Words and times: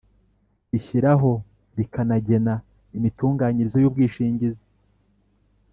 rishyiraho 0.69 1.31
rikanagena 1.77 2.53
imitunganyirize 2.97 3.77
y’ubwishingizi 3.79 4.63